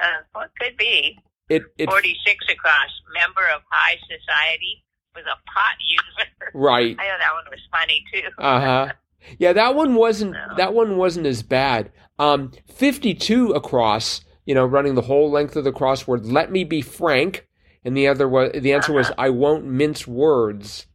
Uh, 0.00 0.04
well, 0.34 0.44
it 0.44 0.50
could 0.62 0.76
be. 0.76 1.18
It 1.54 1.62
it 1.78 1.88
46 1.88 2.44
across, 2.50 2.90
member 3.14 3.46
of 3.54 3.62
high 3.70 3.96
society, 4.08 4.84
was 5.14 5.24
a 5.24 5.36
pot 5.50 5.76
user. 5.86 6.30
right. 6.54 6.96
I 6.98 7.04
know 7.08 7.18
that 7.18 7.32
one 7.34 7.44
was 7.50 7.60
funny 7.70 8.04
too. 8.12 8.28
Uh 8.38 8.60
huh. 8.60 8.92
Yeah, 9.38 9.52
that 9.52 9.74
one 9.74 9.94
wasn't 9.94 10.32
No. 10.32 10.46
that 10.56 10.74
one 10.74 10.96
wasn't 10.96 11.26
as 11.26 11.42
bad. 11.42 11.92
Um, 12.18 12.52
fifty-two 12.74 13.52
across. 13.52 14.22
You 14.44 14.54
know, 14.56 14.64
running 14.66 14.96
the 14.96 15.02
whole 15.02 15.30
length 15.30 15.54
of 15.54 15.62
the 15.64 15.72
crossword. 15.72 16.20
Let 16.24 16.50
me 16.50 16.64
be 16.64 16.82
frank. 16.82 17.46
And 17.84 17.96
the 17.96 18.08
other 18.08 18.28
was 18.28 18.50
the 18.54 18.72
answer 18.72 18.92
was 18.92 19.10
I 19.16 19.30
won't 19.30 19.64
mince 19.64 20.06
words. 20.06 20.86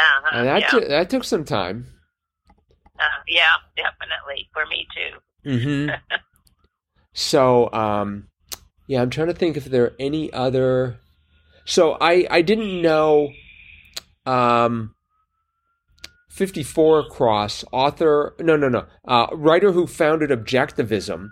Uh-huh. 0.00 0.30
And 0.32 0.46
that 0.46 0.60
yeah. 0.60 0.68
took 0.68 0.88
that 0.88 1.10
took 1.10 1.24
some 1.24 1.44
time. 1.44 1.86
uh, 3.00 3.04
yeah, 3.26 3.54
definitely 3.76 4.48
for 4.52 4.64
me 4.66 4.86
too. 4.94 5.88
hmm 5.88 5.90
so, 7.12 7.72
um, 7.72 8.28
yeah, 8.88 9.00
I'm 9.02 9.10
trying 9.10 9.28
to 9.28 9.34
think 9.34 9.56
if 9.56 9.66
there 9.66 9.84
are 9.84 9.94
any 10.00 10.32
other. 10.32 10.98
So 11.64 11.96
I 12.00 12.26
I 12.30 12.42
didn't 12.42 12.82
know. 12.82 13.30
Um, 14.26 14.94
54 16.30 17.00
across 17.00 17.64
author 17.72 18.34
no 18.38 18.56
no 18.56 18.68
no 18.68 18.84
uh, 19.06 19.26
writer 19.32 19.72
who 19.72 19.86
founded 19.86 20.30
objectivism 20.30 21.30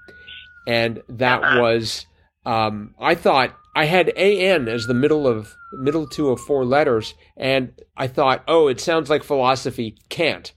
and 0.66 1.02
that 1.08 1.42
Uh-huh. 1.42 1.60
was 1.60 2.06
um, 2.44 2.94
i 2.98 3.14
thought 3.14 3.54
i 3.76 3.84
had 3.84 4.08
an 4.16 4.66
as 4.68 4.86
the 4.86 4.94
middle 4.94 5.28
of 5.28 5.54
middle 5.74 6.08
two 6.08 6.30
of 6.30 6.40
four 6.40 6.64
letters 6.64 7.14
and 7.36 7.72
i 7.96 8.06
thought 8.08 8.42
oh 8.48 8.66
it 8.66 8.80
sounds 8.80 9.08
like 9.10 9.22
philosophy 9.22 9.96
Kant 10.08 10.54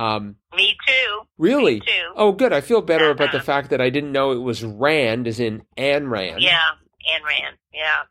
um, 0.00 0.36
Me 0.56 0.76
too. 0.86 1.20
really 1.38 1.74
Me 1.74 1.80
too. 1.80 2.12
Oh, 2.16 2.32
good. 2.32 2.52
I 2.52 2.60
feel 2.60 2.80
better 2.80 3.10
about 3.10 3.30
the 3.32 3.38
Uh-huh. 3.38 3.44
fact 3.44 3.70
that 3.70 3.80
I 3.80 3.90
didn't 3.90 4.12
know 4.12 4.32
it 4.32 4.38
was 4.38 4.64
Rand, 4.64 5.26
as 5.28 5.38
in 5.40 5.62
Anne 5.76 6.08
Rand. 6.08 6.40
Yeah, 6.42 6.58
Ayn 7.08 7.22
Rand. 7.24 7.56
Yeah. 7.72 8.02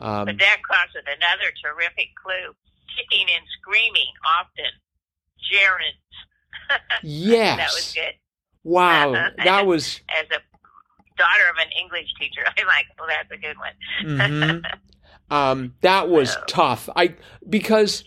Um, 0.00 0.26
But 0.26 0.38
that 0.38 0.58
crosses 0.62 1.02
another 1.06 1.50
terrific 1.64 2.08
clue. 2.22 2.54
Kicking 2.96 3.26
and 3.34 3.44
screaming 3.60 4.12
often. 4.38 4.70
Gerunds. 5.50 7.02
yes. 7.02 7.56
That 7.58 7.70
was 7.74 7.92
good. 7.94 8.14
Wow. 8.64 9.14
Uh-huh. 9.14 9.30
That 9.44 9.66
was. 9.66 10.00
As 10.08 10.26
a 10.26 10.40
daughter 11.16 11.44
of 11.50 11.56
an 11.58 11.70
English 11.80 12.08
teacher, 12.20 12.42
I'm 12.58 12.66
like, 12.66 12.86
well, 12.98 13.08
that's 13.08 13.30
a 13.30 13.36
good 13.36 13.56
one. 13.58 14.20
mhm. 14.20 14.64
Um, 15.30 15.74
that 15.82 16.08
was 16.08 16.32
So- 16.32 16.40
tough. 16.48 16.88
I 16.96 17.14
because 17.48 18.02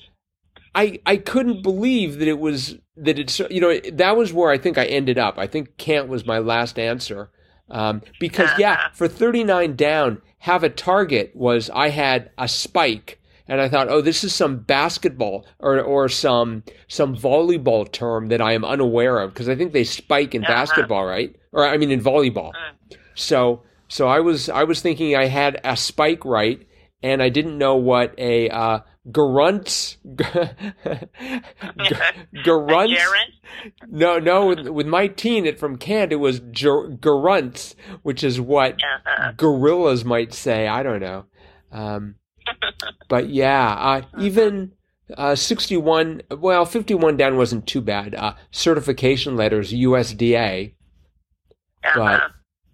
I 0.73 0.99
I 1.05 1.17
couldn't 1.17 1.63
believe 1.63 2.19
that 2.19 2.27
it 2.27 2.39
was 2.39 2.77
that 2.97 3.19
it's 3.19 3.39
you 3.49 3.59
know 3.61 3.77
that 3.93 4.15
was 4.15 4.31
where 4.33 4.51
I 4.51 4.57
think 4.57 4.77
I 4.77 4.85
ended 4.85 5.17
up. 5.17 5.37
I 5.37 5.47
think 5.47 5.77
Kant 5.77 6.07
was 6.07 6.25
my 6.25 6.39
last 6.39 6.79
answer. 6.79 7.29
Um, 7.69 8.01
because 8.19 8.49
yeah, 8.57 8.73
Uh-huh. 8.73 8.89
for 8.93 9.07
39 9.07 9.75
down, 9.77 10.21
have 10.39 10.63
a 10.63 10.69
target 10.69 11.31
was 11.35 11.69
I 11.69 11.87
had 11.89 12.29
a 12.37 12.47
spike 12.49 13.17
and 13.47 13.61
I 13.61 13.69
thought, 13.69 13.87
oh, 13.89 14.01
this 14.01 14.23
is 14.25 14.33
some 14.35 14.57
basketball 14.57 15.45
or 15.59 15.79
or 15.79 16.09
some 16.09 16.63
some 16.89 17.15
volleyball 17.15 17.89
term 17.89 18.27
that 18.27 18.41
I 18.41 18.53
am 18.53 18.65
unaware 18.65 19.19
of 19.19 19.33
because 19.33 19.47
I 19.49 19.55
think 19.55 19.71
they 19.73 19.83
spike 19.85 20.35
in 20.35 20.43
Uh-huh. 20.43 20.53
basketball, 20.53 21.05
right? 21.05 21.33
Or 21.53 21.65
I 21.67 21.77
mean 21.77 21.91
in 21.91 22.01
volleyball. 22.01 22.51
Mm. 22.53 22.97
So 23.15 23.61
so 23.87 24.07
I 24.07 24.19
was 24.19 24.49
I 24.49 24.63
was 24.63 24.81
thinking 24.81 25.15
I 25.15 25.25
had 25.25 25.59
a 25.63 25.75
spike 25.77 26.23
right, 26.25 26.65
and 27.03 27.21
I 27.23 27.29
didn't 27.29 27.57
know 27.57 27.75
what 27.75 28.13
a 28.17 28.49
uh, 28.49 28.79
grunt 29.10 29.98
grunt. 32.43 32.91
No, 33.89 34.20
no. 34.20 34.46
With, 34.48 34.67
with 34.67 34.88
my 34.88 35.08
teen 35.08 35.46
it 35.46 35.60
from 35.60 35.77
it 36.12 36.17
was 36.17 36.39
ger- 36.51 36.88
which 38.03 38.24
is 38.24 38.39
what 38.39 38.75
Uh-huh. 38.75 39.31
gorillas 39.38 40.05
might 40.05 40.34
say. 40.34 40.67
I 40.67 40.84
don't 40.84 41.00
know. 41.01 41.25
Um, 41.72 42.15
but 43.08 43.29
yeah, 43.29 43.70
uh, 43.74 44.01
even 44.20 44.74
uh, 45.17 45.36
61, 45.36 46.22
well, 46.38 46.65
51 46.65 47.17
down 47.17 47.38
wasn't 47.38 47.67
too 47.67 47.81
bad. 47.81 48.13
Uh, 48.15 48.34
certification 48.51 49.36
letters, 49.36 49.72
USDA. 49.74 50.74
Uh-huh. 51.84 52.29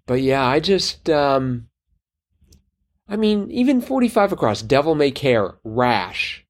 But 0.06 0.20
yeah, 0.22 0.44
I 0.44 0.60
just, 0.60 1.08
um, 1.10 1.67
I 3.08 3.16
mean, 3.16 3.50
even 3.50 3.80
45 3.80 4.32
across, 4.32 4.62
devil 4.62 4.94
may 4.94 5.10
care, 5.10 5.54
rash. 5.64 6.44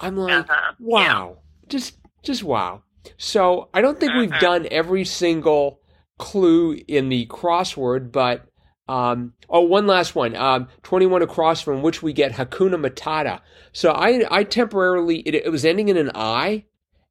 I'm 0.00 0.16
like, 0.16 0.48
Uh-huh. 0.48 0.72
wow, 0.78 1.38
just, 1.68 1.96
just 2.22 2.44
wow. 2.44 2.82
So 3.16 3.68
I 3.74 3.80
don't 3.80 3.98
think 3.98 4.14
we've 4.14 4.30
Uh-huh. 4.30 4.40
done 4.40 4.68
every 4.70 5.04
single 5.04 5.80
clue 6.18 6.78
in 6.86 7.08
the 7.08 7.26
crossword, 7.26 8.12
but, 8.12 8.44
um, 8.88 9.34
oh, 9.50 9.60
one 9.62 9.86
last 9.86 10.14
one. 10.14 10.34
Um, 10.36 10.68
21 10.82 11.22
across 11.22 11.60
from 11.60 11.82
which 11.82 12.02
we 12.02 12.12
get 12.12 12.32
Hakuna 12.32 12.76
Matata. 12.76 13.40
So 13.72 13.90
I, 13.92 14.24
I 14.30 14.44
temporarily, 14.44 15.18
it, 15.20 15.34
it 15.34 15.50
was 15.52 15.64
ending 15.64 15.88
in 15.88 15.96
an 15.96 16.10
I, 16.14 16.64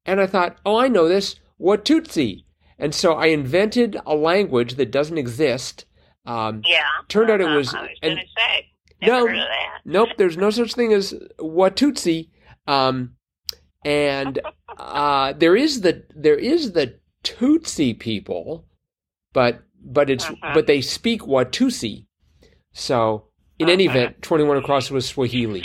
and 0.06 0.20
I 0.22 0.28
thought, 0.28 0.58
oh, 0.66 0.78
I 0.78 0.88
know 0.88 1.08
this, 1.08 1.36
Watutsi. 1.60 2.46
And 2.80 2.94
so 2.96 3.14
I 3.14 3.28
invented 3.28 3.98
a 4.06 4.16
language 4.16 4.76
that 4.76 4.92
doesn't 4.92 5.18
exist. 5.18 5.86
Um, 6.28 6.62
Yeah. 6.66 6.84
Turned 7.08 7.30
out 7.32 7.42
it 7.42 7.46
Uh-huh. 7.48 7.56
was- 7.56 7.74
I 7.74 7.82
was 7.84 7.90
and- 8.04 8.20
say. 8.38 8.72
No. 9.02 9.28
heard 9.28 9.38
of 9.38 9.48
that. 9.48 9.80
nope, 9.86 10.10
there's 10.18 10.38
no 10.38 10.50
such 10.50 10.74
thing 10.74 10.92
as 10.92 11.14
Watutsi. 11.40 12.30
Um, 12.66 13.16
and 13.86 14.40
uh, 14.78 15.34
there 15.34 15.56
is 15.56 15.82
the 15.82 16.04
there 16.16 16.38
is 16.38 16.72
the 16.74 17.00
Tutsi 17.24 17.98
people, 17.98 18.66
but 19.34 19.64
but 19.82 20.10
it's 20.10 20.26
Uh-huh. 20.30 20.52
but 20.54 20.68
they 20.68 20.82
speak 20.82 21.22
Watusi. 21.22 22.06
So 22.74 23.28
in 23.60 23.70
any 23.70 23.88
Uh-huh. 23.88 23.98
event, 23.98 24.22
21 24.22 24.58
across 24.58 24.90
was 24.92 25.08
Swahili. 25.08 25.64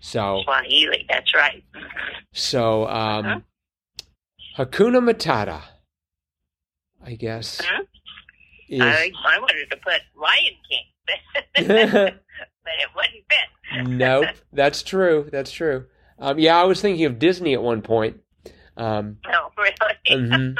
So 0.00 0.42
Swahili, 0.44 1.06
that's 1.08 1.32
right. 1.34 1.64
so 2.32 2.86
um, 2.88 3.26
Uh-huh. 3.26 3.40
Hakuna 4.64 5.00
Matata, 5.00 5.62
I 7.04 7.14
guess. 7.14 7.60
Is, 8.68 8.80
I, 8.82 9.10
I 9.24 9.38
wanted 9.38 9.70
to 9.70 9.76
put 9.76 10.00
Lion 10.16 10.54
King, 10.68 10.84
but 11.66 12.74
it 12.78 12.90
wouldn't 12.96 13.24
fit. 13.30 13.86
nope, 13.88 14.26
that's 14.52 14.82
true. 14.82 15.28
That's 15.30 15.50
true. 15.52 15.86
Um, 16.18 16.38
yeah, 16.38 16.56
I 16.60 16.64
was 16.64 16.80
thinking 16.80 17.04
of 17.04 17.18
Disney 17.18 17.54
at 17.54 17.62
one 17.62 17.82
point. 17.82 18.20
Um, 18.76 19.18
No, 19.24 19.50
really. 19.56 19.74
mhm. 20.10 20.56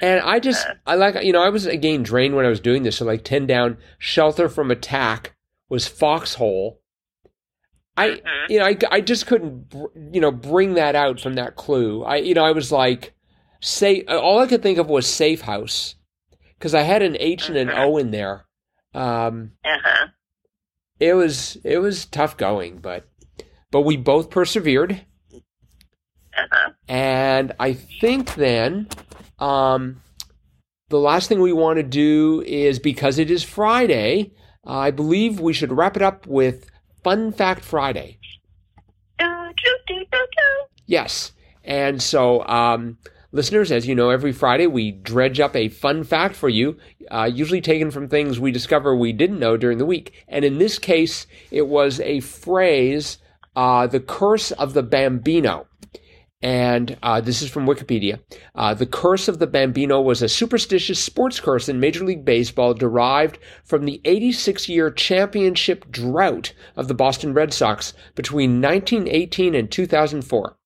And 0.00 0.20
I 0.20 0.38
just, 0.38 0.64
I 0.86 0.94
like, 0.94 1.22
you 1.24 1.32
know, 1.32 1.42
I 1.42 1.48
was 1.48 1.66
again 1.66 2.04
drained 2.04 2.36
when 2.36 2.46
I 2.46 2.48
was 2.48 2.60
doing 2.60 2.84
this. 2.84 2.96
So, 2.96 3.04
like 3.04 3.24
10 3.24 3.46
down, 3.46 3.78
shelter 3.98 4.48
from 4.48 4.70
attack 4.70 5.34
was 5.68 5.88
foxhole. 5.88 6.80
I, 7.96 8.10
Mhm. 8.10 8.20
you 8.48 8.58
know, 8.60 8.64
I, 8.66 8.76
I 8.92 9.00
just 9.00 9.26
couldn't, 9.26 9.68
br- 9.70 9.86
you 10.12 10.20
know, 10.20 10.30
bring 10.30 10.74
that 10.74 10.94
out 10.94 11.20
from 11.20 11.34
that 11.34 11.56
clue. 11.56 12.04
I, 12.04 12.16
you 12.16 12.32
know, 12.34 12.44
I 12.44 12.52
was 12.52 12.70
like, 12.70 13.12
say, 13.60 14.02
all 14.04 14.38
I 14.38 14.46
could 14.46 14.62
think 14.62 14.78
of 14.78 14.88
was 14.88 15.06
safe 15.08 15.40
house 15.40 15.96
because 16.58 16.74
I 16.74 16.82
had 16.82 17.02
an 17.02 17.16
H 17.20 17.48
and 17.48 17.56
an 17.56 17.68
Mhm. 17.68 17.78
O 17.86 17.96
in 17.98 18.10
there. 18.10 18.46
Um, 18.94 19.52
Uh-huh. 19.64 20.08
it 20.98 21.14
was, 21.14 21.56
it 21.64 21.78
was 21.78 22.04
tough 22.06 22.36
going, 22.36 22.78
but, 22.78 23.06
but 23.70 23.82
we 23.82 23.96
both 23.96 24.30
persevered. 24.30 25.04
Uh-huh. 26.36 26.70
And 26.88 27.52
I 27.60 27.72
think 27.74 28.34
then 28.34 28.88
um, 29.38 30.02
the 30.88 30.98
last 30.98 31.28
thing 31.28 31.40
we 31.40 31.52
want 31.52 31.76
to 31.76 31.82
do 31.84 32.42
is 32.46 32.78
because 32.78 33.18
it 33.18 33.30
is 33.30 33.44
Friday, 33.44 34.32
uh, 34.66 34.78
I 34.78 34.90
believe 34.90 35.38
we 35.40 35.52
should 35.52 35.72
wrap 35.72 35.96
it 35.96 36.02
up 36.02 36.26
with 36.26 36.68
Fun 37.04 37.32
Fact 37.32 37.64
Friday. 37.64 38.18
Yes. 40.86 41.32
And 41.64 42.02
so, 42.02 42.44
um, 42.46 42.98
listeners, 43.32 43.70
as 43.70 43.86
you 43.86 43.94
know, 43.94 44.10
every 44.10 44.32
Friday 44.32 44.66
we 44.66 44.92
dredge 44.92 45.40
up 45.40 45.54
a 45.54 45.68
fun 45.68 46.04
fact 46.04 46.34
for 46.34 46.48
you, 46.48 46.76
uh, 47.10 47.30
usually 47.32 47.60
taken 47.60 47.90
from 47.90 48.08
things 48.08 48.40
we 48.40 48.52
discover 48.52 48.96
we 48.96 49.12
didn't 49.12 49.38
know 49.38 49.56
during 49.56 49.78
the 49.78 49.86
week. 49.86 50.24
And 50.28 50.44
in 50.44 50.58
this 50.58 50.78
case, 50.78 51.26
it 51.50 51.66
was 51.66 52.00
a 52.00 52.20
phrase, 52.20 53.18
uh, 53.56 53.86
the 53.86 54.00
curse 54.00 54.50
of 54.52 54.74
the 54.74 54.82
Bambino. 54.82 55.66
And 56.40 56.96
uh, 57.02 57.20
this 57.20 57.42
is 57.42 57.50
from 57.50 57.66
Wikipedia. 57.66 58.20
Uh, 58.54 58.72
the 58.72 58.86
curse 58.86 59.26
of 59.26 59.40
the 59.40 59.48
Bambino 59.48 60.00
was 60.00 60.22
a 60.22 60.28
superstitious 60.28 61.00
sports 61.00 61.40
curse 61.40 61.68
in 61.68 61.80
Major 61.80 62.04
League 62.04 62.24
Baseball 62.24 62.74
derived 62.74 63.38
from 63.64 63.84
the 63.84 64.00
86 64.04 64.68
year 64.68 64.88
championship 64.88 65.90
drought 65.90 66.52
of 66.76 66.86
the 66.86 66.94
Boston 66.94 67.34
Red 67.34 67.52
Sox 67.52 67.92
between 68.14 68.62
1918 68.62 69.56
and 69.56 69.68
2004. 69.68 70.57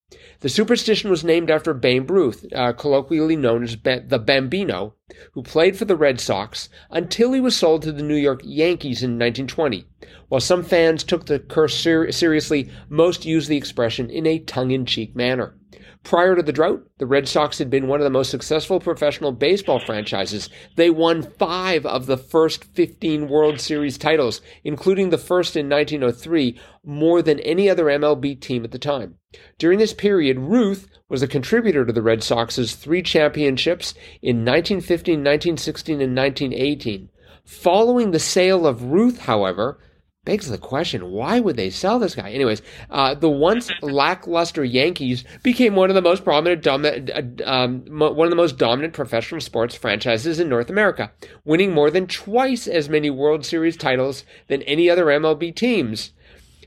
The 0.43 0.49
superstition 0.49 1.09
was 1.09 1.23
named 1.23 1.49
after 1.49 1.73
Babe 1.73 2.11
Ruth, 2.11 2.45
uh, 2.53 2.73
colloquially 2.73 3.37
known 3.37 3.63
as 3.63 3.77
the 3.77 4.19
Bambino, 4.19 4.93
who 5.31 5.41
played 5.41 5.77
for 5.77 5.85
the 5.85 5.95
Red 5.95 6.19
Sox 6.19 6.67
until 6.91 7.31
he 7.31 7.39
was 7.39 7.55
sold 7.55 7.81
to 7.83 7.93
the 7.93 8.03
New 8.03 8.17
York 8.17 8.41
Yankees 8.43 9.01
in 9.01 9.11
1920. 9.11 9.85
While 10.27 10.41
some 10.41 10.61
fans 10.61 11.05
took 11.05 11.27
the 11.27 11.39
curse 11.39 11.73
ser- 11.73 12.11
seriously, 12.11 12.69
most 12.89 13.23
used 13.23 13.47
the 13.47 13.55
expression 13.55 14.09
in 14.09 14.27
a 14.27 14.37
tongue 14.37 14.71
in 14.71 14.85
cheek 14.85 15.15
manner. 15.15 15.55
Prior 16.03 16.35
to 16.35 16.43
the 16.43 16.51
drought, 16.51 16.85
the 16.97 17.05
Red 17.05 17.29
Sox 17.29 17.57
had 17.57 17.69
been 17.69 17.87
one 17.87 18.01
of 18.01 18.03
the 18.03 18.09
most 18.09 18.29
successful 18.29 18.81
professional 18.81 19.31
baseball 19.31 19.79
franchises. 19.79 20.49
They 20.75 20.89
won 20.89 21.23
five 21.23 21.85
of 21.85 22.07
the 22.07 22.17
first 22.17 22.65
15 22.65 23.29
World 23.29 23.61
Series 23.61 23.97
titles, 23.97 24.41
including 24.65 25.09
the 25.09 25.17
first 25.17 25.55
in 25.55 25.69
1903, 25.69 26.59
more 26.83 27.21
than 27.21 27.39
any 27.39 27.69
other 27.69 27.85
MLB 27.85 28.39
team 28.41 28.65
at 28.65 28.71
the 28.71 28.79
time. 28.79 29.15
During 29.57 29.79
this 29.79 29.93
period, 29.93 30.37
Ruth 30.39 30.89
was 31.07 31.23
a 31.23 31.27
contributor 31.27 31.85
to 31.85 31.93
the 31.93 32.01
Red 32.01 32.21
Sox's 32.21 32.75
three 32.75 33.01
championships 33.01 33.93
in 34.21 34.43
1915, 34.43 35.19
1916, 35.19 36.01
and 36.01 36.15
1918. 36.15 37.09
Following 37.45 38.11
the 38.11 38.19
sale 38.19 38.67
of 38.67 38.83
Ruth, 38.83 39.19
however, 39.19 39.79
begs 40.25 40.49
the 40.49 40.57
question 40.57 41.11
why 41.11 41.39
would 41.39 41.55
they 41.55 41.69
sell 41.69 41.99
this 41.99 42.15
guy? 42.15 42.31
Anyways 42.31 42.61
uh, 42.89 43.13
the 43.15 43.29
once 43.29 43.71
lackluster 43.81 44.63
yankees 44.63 45.23
became 45.43 45.75
one 45.75 45.89
of 45.89 45.95
the 45.95 46.01
most 46.01 46.23
prominent 46.23 46.65
uh, 46.65 47.21
um, 47.45 47.81
one 47.87 48.25
of 48.25 48.29
the 48.29 48.35
most 48.35 48.57
dominant 48.57 48.93
professional 48.93 49.41
sports 49.41 49.75
franchises 49.75 50.39
in 50.39 50.49
north 50.49 50.69
america 50.69 51.11
winning 51.43 51.73
more 51.73 51.89
than 51.89 52.07
twice 52.07 52.67
as 52.67 52.89
many 52.89 53.09
world 53.09 53.45
series 53.45 53.77
titles 53.77 54.23
than 54.47 54.61
any 54.63 54.89
other 54.89 55.05
mlb 55.05 55.55
teams. 55.55 56.11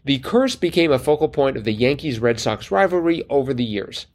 The 0.05 0.19
curse 0.19 0.55
became 0.55 0.93
a 0.93 1.01
focal 1.01 1.29
point 1.29 1.57
of 1.57 1.65
the 1.65 1.73
yankees 1.73 2.21
red 2.21 2.39
sox 2.39 2.71
rivalry 2.71 3.25
over 3.29 3.53
the 3.53 3.65
years 3.65 4.07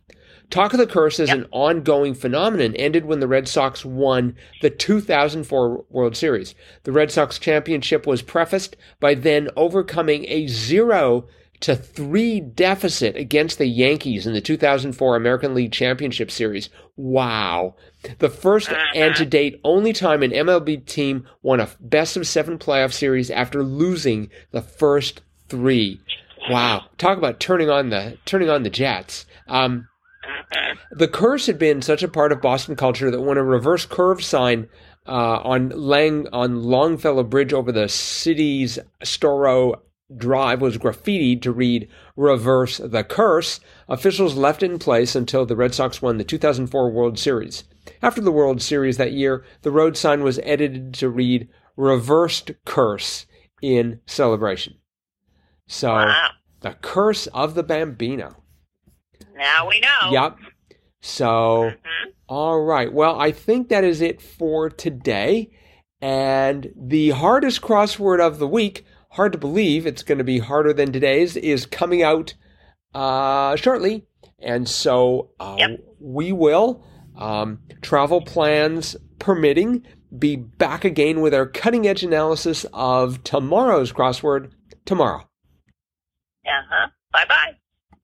Talk 0.52 0.74
of 0.74 0.80
the 0.80 0.86
Curse 0.86 1.20
as 1.20 1.30
yep. 1.30 1.38
an 1.38 1.48
ongoing 1.52 2.14
phenomenon 2.14 2.76
ended 2.76 3.06
when 3.06 3.22
the 3.22 3.28
Red 3.28 3.48
Sox 3.48 3.86
won 3.86 4.36
the 4.62 4.70
2004 4.70 5.86
World 5.90 6.16
Series. 6.16 6.54
The 6.84 6.92
Red 6.92 7.10
Sox 7.10 7.40
championship 7.40 8.06
was 8.06 8.22
prefaced 8.22 8.76
by 9.00 9.16
then 9.16 9.50
overcoming 9.56 10.26
a 10.28 10.48
zero 10.48 11.28
to 11.62 11.76
three 11.76 12.42
deficit 12.42 13.16
against 13.16 13.60
the 13.60 13.68
Yankees 13.68 14.28
in 14.28 14.34
the 14.34 14.42
2004 14.42 15.16
American 15.16 15.54
League 15.54 15.72
Championship 15.72 16.30
Series. 16.30 16.70
Wow. 16.98 17.76
The 18.20 18.30
first 18.30 18.70
uh-huh. 18.70 18.82
and 18.94 19.16
to 19.16 19.26
date 19.26 19.62
only 19.64 19.94
time 19.94 20.22
an 20.22 20.32
MLB 20.32 20.86
team 20.86 21.28
won 21.44 21.60
a 21.60 21.70
best 21.80 22.18
of 22.18 22.28
seven 22.28 22.58
playoff 22.58 22.92
series 22.92 23.30
after 23.30 23.64
losing 23.64 24.30
the 24.52 24.62
first 24.62 25.22
three. 25.48 26.02
Wow. 26.50 26.86
Talk 26.98 27.18
about 27.18 27.40
turning 27.40 27.70
on 27.70 27.90
the, 27.90 28.18
turning 28.26 28.50
on 28.50 28.64
the 28.64 28.70
Jets. 28.72 29.28
Um, 29.48 29.88
the 30.92 31.08
curse 31.08 31.48
had 31.48 31.58
been 31.58 31.82
such 31.82 32.04
a 32.04 32.08
part 32.08 32.32
of 32.32 32.42
Boston 32.42 32.76
culture 32.76 33.10
that 33.12 33.22
when 33.22 33.38
a 33.38 33.44
reverse 33.44 33.86
curve 33.86 34.24
sign 34.24 34.68
uh, 35.08 35.40
on 35.44 35.70
Lang 35.70 36.28
on 36.32 36.64
Longfellow 36.64 37.24
Bridge 37.24 37.54
over 37.54 37.72
the 37.72 37.90
city's 37.90 38.78
Storrow 39.04 39.80
Drive 40.16 40.62
was 40.62 40.78
graffitied 40.78 41.42
to 41.44 41.52
read 41.52 41.88
"Reverse 42.18 42.78
the 42.78 43.04
Curse," 43.04 43.62
officials 43.88 44.36
left 44.36 44.62
it 44.62 44.72
in 44.72 44.80
place 44.80 45.16
until 45.16 45.46
the 45.46 45.56
Red 45.56 45.74
Sox 45.74 46.02
won 46.02 46.18
the 46.18 46.24
2004 46.24 46.92
World 46.92 47.18
Series. 47.18 47.64
After 48.02 48.22
the 48.22 48.32
World 48.32 48.62
Series 48.62 48.98
that 48.98 49.14
year, 49.14 49.46
the 49.62 49.72
road 49.72 49.96
sign 49.96 50.22
was 50.22 50.40
edited 50.44 50.94
to 50.96 51.10
read 51.10 51.48
"Reversed 51.78 52.52
Curse" 52.66 53.26
in 53.62 54.02
celebration. 54.06 54.76
So, 55.68 55.94
wow. 55.94 56.32
the 56.60 56.76
curse 56.82 57.28
of 57.28 57.54
the 57.56 57.64
Bambino. 57.64 58.36
Now 59.42 59.68
we 59.68 59.80
know. 59.80 60.12
Yep. 60.12 60.38
So, 61.02 61.28
mm-hmm. 61.72 62.10
all 62.30 62.62
right. 62.62 62.94
Well, 62.94 63.20
I 63.20 63.32
think 63.32 63.70
that 63.70 63.84
is 63.84 64.00
it 64.00 64.22
for 64.22 64.70
today. 64.70 65.50
And 66.00 66.72
the 66.76 67.10
hardest 67.10 67.62
crossword 67.62 68.20
of 68.20 68.38
the 68.38 68.48
week, 68.48 68.86
hard 69.10 69.32
to 69.32 69.40
believe 69.40 69.88
it's 69.88 70.04
going 70.04 70.20
to 70.20 70.24
be 70.24 70.38
harder 70.38 70.74
than 70.74 70.92
today's, 70.92 71.36
is 71.36 71.66
coming 71.66 72.04
out 72.04 72.36
uh, 72.94 73.56
shortly. 73.56 74.06
And 74.38 74.70
so 74.70 75.32
uh, 75.40 75.56
yep. 75.58 75.80
we 76.00 76.32
will, 76.32 76.84
um, 77.16 77.60
travel 77.82 78.22
plans 78.22 78.96
permitting, 79.18 79.86
be 80.18 80.36
back 80.36 80.86
again 80.86 81.22
with 81.22 81.34
our 81.34 81.48
cutting 81.48 81.88
edge 81.88 82.04
analysis 82.04 82.66
of 82.74 83.24
tomorrow's 83.24 83.92
crossword 83.92 84.52
tomorrow. 84.86 85.28
Uh 86.46 86.62
huh. 86.70 86.88
Bye 87.12 87.26
bye. 87.28 87.61